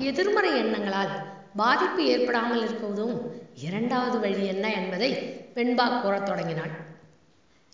எதிர்மறை 0.00 0.58
எண்ணங்களால் 0.58 1.12
பாதிப்பு 1.54 2.04
ஏற்படாமல் 2.04 2.60
இருக்க 2.60 2.86
உதவும் 2.86 3.20
இரண்டாவது 3.54 4.18
வழி 4.18 4.46
என்ன 4.46 4.72
என்பதை 4.72 5.10
வெண்பா 5.54 6.00
கூறத் 6.00 6.26
தொடங்கினாள். 6.26 6.70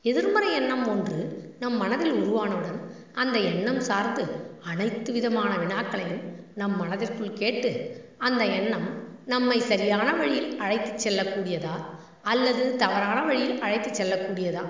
எதிர்மறை 0.05 0.53
எண்ணம் 0.53 0.89
ஒன்று 0.89 1.19
நம் 1.59 1.77
மனதில் 1.77 2.13
உருவானவுடன் 2.13 2.79
அந்த 3.15 3.39
எண்ணம் 3.39 3.81
சார்ந்து 3.81 4.25
அனைத்து 4.63 5.13
விதமான 5.13 5.57
வினாக்களையும் 5.57 6.23
நம் 6.55 6.77
மனதிற்குள் 6.77 7.33
கேட்டு 7.33 7.71
அந்த 8.19 8.45
எண்ணம் 8.45 8.89
நம்மை 9.27 9.61
சரியான 9.61 10.13
வழியில் 10.13 10.59
அழைத்துச் 10.59 11.09
செல்லக்கூடியதா 11.09 11.75
அல்லது 12.23 12.77
தவறான 12.77 13.23
வழியில் 13.23 13.61
அழைத்துச் 13.61 14.03
செல்லக்கூடியதா? 14.03 14.65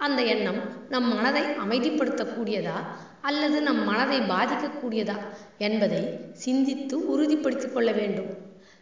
அந்த 0.00 0.22
எண்ணம் 0.22 0.60
நம் 0.88 1.08
மனதை 1.14 1.42
அமைதிப்படுத்தக்கூடியதா 1.42 2.78
அல்லது 3.20 3.62
நம் 3.62 3.82
மனதை 3.84 4.18
பாதிக்கக்கூடியதா 4.20 5.16
என்பதை 5.58 6.00
சிந்தித்து 6.32 6.96
உறுதிப்படுத்திக் 7.12 7.74
கொள்ள 7.74 7.92
வேண்டும். 7.92 8.30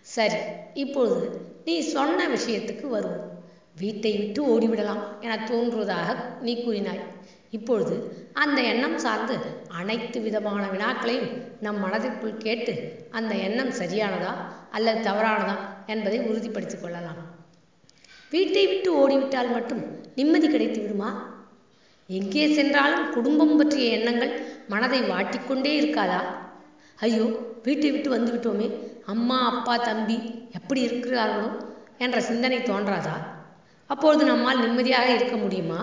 சரி 0.01 0.41
இப்பொழுது 0.75 1.27
நீ 1.65 1.81
சொன்ன 1.81 2.29
விஷயத்துக்கு 2.29 2.87
வருவோம். 2.89 3.29
வீட்டை 3.75 4.13
விட்டு 4.19 4.41
ஓடிவிடலாம் 4.53 5.03
என 5.21 5.37
தோன்றுவதாக 5.51 6.17
நீ 6.41 6.55
கூறினாய். 6.65 7.03
இப்பொழுது 7.51 7.95
அந்த 8.33 8.63
எண்ணம் 8.63 8.99
சார்ந்து 8.99 9.37
அனைத்து 9.69 10.21
விதமான 10.21 10.63
வினாக்களையும் 10.69 11.31
நம் 11.61 11.79
மனதிற்குள் 11.79 12.43
கேட்டு 12.47 12.75
அந்த 13.11 13.35
எண்ணம் 13.35 13.73
சரியானதா 13.81 14.33
அல்லது 14.71 15.01
தவறானதா 15.09 15.57
என்பதை 15.87 16.21
உறுதிப்படுத்திக் 16.21 16.83
கொள்ளலாம். 16.83 17.23
வீட்டை 18.33 18.67
விட்டு 18.67 18.91
ஓடிவிட்டால் 19.01 19.51
மட்டும் 19.53 19.83
நிம்மதி 20.15 20.49
கிடைத்து 20.49 20.81
விடுமா? 20.81 21.11
எங்கே 22.07 22.45
சென்றாலும் 22.55 23.11
குடும்பம் 23.11 23.57
பற்றிய 23.57 23.97
எண்ணங்கள் 23.97 24.33
மனதை 24.69 25.01
வாட்டிக்கொண்டே 25.03 25.73
இருக்காதா? 25.81 26.21
ஐயோ 26.99 27.27
வீட்டை 27.63 27.91
விட்டு 27.91 28.09
வந்துவிட்டோமே 28.17 28.69
அம்மா 29.07 29.39
அப்பா 29.51 29.75
தம்பி 29.77 30.17
எப்படி 30.53 30.81
இருக்கிறார்களோ 30.89 31.51
என்ற 31.99 32.21
சிந்தனை 32.21 32.59
தோன்றாதா? 32.59 33.17
அப்பொழுது 33.87 34.25
நம்மால் 34.25 34.61
நிம்மதியாக 34.61 35.09
இருக்க 35.15 35.37
முடியுமா? 35.37 35.81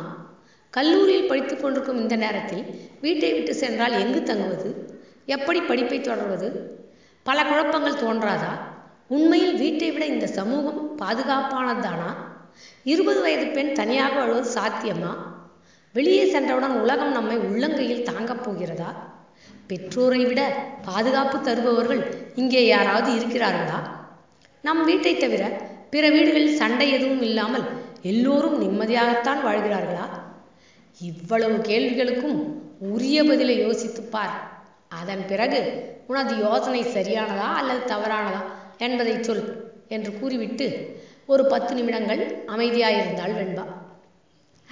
கல்லூரியில் 0.74 1.28
படித்து 1.28 1.56
கொண்டிருக்கும் 1.58 2.02
இந்த 2.02 2.16
நேரத்தில் 2.16 2.64
வீட்டை 3.02 3.34
விட்டு 3.34 3.56
சென்றால் 3.56 3.92
எங்கு 3.92 4.24
தங்குவது? 4.24 4.72
எப்படி 5.26 5.62
படிப்பை 5.62 6.02
தொடர்வது? 6.02 6.50
பல 7.24 7.44
குழப்பங்கள் 7.44 8.02
தோன்றாதா? 8.06 8.52
உண்மையில் 9.08 9.56
வீட்டை 9.56 9.92
விட 9.92 10.06
இந்த 10.06 10.28
சமூகம் 10.28 10.82
பாதுகாப்பானதுதானா 10.98 12.10
இருபது 12.84 13.22
வயது 13.22 13.48
பெண் 13.48 13.74
தனியாக 13.74 14.20
வாழ்வது 14.20 14.50
சாத்தியமா? 14.54 15.16
வெளியே 15.94 16.32
சென்றவுடன் 16.32 16.80
உலகம் 16.80 17.12
நம்மை 17.12 17.38
உள்ளங்கையில் 17.38 18.04
தாங்கப் 18.04 18.44
போகிறதா? 18.44 19.08
பெற்றோரை 19.68 20.26
விட 20.26 20.66
பாதுகாப்பு 20.86 21.42
தருபவர்கள் 21.42 22.14
இங்கே 22.36 22.68
யாராவது 22.68 23.12
இருக்கிறார்களா? 23.12 23.90
நம் 24.62 24.86
வீட்டை 24.86 25.18
தவிர 25.18 25.62
பிற 25.90 26.10
வீடுகளில் 26.10 26.56
சண்டை 26.56 26.92
எதுவும் 26.92 27.22
இல்லாமல் 27.22 27.64
எல்லோரும் 28.02 28.62
நிம்மதியாகத்தான் 28.62 29.46
வாழ்கிறார்களா? 29.46 30.10
இவ்வளவு 31.00 31.58
கேள்விகளுக்கும் 31.58 32.54
உரிய 32.80 33.24
பதிலை 33.24 33.66
யோசித்துப்பார் 33.66 34.36
அதன் 34.90 35.28
பிறகு 35.28 35.88
உனது 36.08 36.38
யோசனை 36.38 36.84
சரியானதா 36.84 37.54
அல்லது 37.54 37.96
தவறானதா 37.96 38.42
என்பதை 38.78 39.24
சொல். 39.24 39.69
என்று 39.96 40.12
கூறிவிட்டு 40.20 40.68
ஒரு 41.34 41.44
பத்து 41.54 41.72
நிமிடங்கள் 41.78 42.22
அமைதியாக 42.54 43.00
இருந்தாள் 43.02 43.38
வெண்பா. 43.40 43.66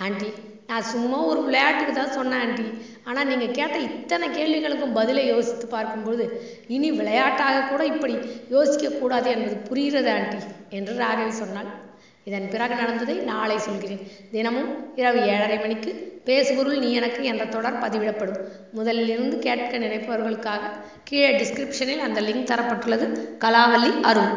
ஆண்டி 0.06 0.30
நான் 0.70 0.88
சும்மா 0.94 1.18
ஒரு 1.32 1.42
விளையாட்டுக்கு 1.48 1.94
தான் 1.94 2.16
சொன்னேன் 2.16 2.42
ஆண்டி. 2.44 2.66
ஆனால் 3.10 3.30
நீங்கள் 3.32 3.56
கேட்ட 3.60 3.76
இத்தனை 3.88 4.28
கேள்விகளுக்கும் 4.38 4.98
பதிலை 4.98 5.24
யோசித்து 5.34 5.66
பார்க்கும்போது 5.76 6.24
இனி 6.76 6.90
விளையாட்டாக 7.00 7.62
கூட 7.70 7.82
இப்படி 7.94 8.16
யோசிக்கக்கூடாது 8.56 9.28
என்பது 9.36 9.56
புரிகிறது 9.70 10.10
ஆண்டி 10.16 10.40
என்று 10.80 10.96
ராகவி 11.04 11.36
சொன்னாள். 11.42 11.70
இதன் 12.30 12.50
பிறகு 12.54 12.76
நடந்ததை 12.82 13.16
நாளை 13.32 13.58
சொல்கிறேன். 13.68 14.04
தினமும் 14.34 14.72
இரவு 15.02 15.20
ஏழரை 15.34 15.58
மணிக்கு 15.64 15.92
பேசுபொருள் 16.28 16.82
நீ 16.84 16.90
எனக்கு 17.00 17.22
என்ற 17.32 17.44
தொடர் 17.56 17.82
பதிவிடப்படும். 17.84 18.42
முதலில் 18.78 19.12
இருந்து 19.14 19.36
கேட்க 19.46 19.74
நினைப்பவர்களுக்காக 19.86 20.72
கீழே 21.10 21.32
டிஸ்கிரிப்ஷனில் 21.40 22.06
அந்த 22.08 22.22
லிங்க் 22.28 22.50
தரப்பட்டுள்ளது. 22.52 23.08
கலாவல்லி 23.46 23.92
அருள் 24.12 24.34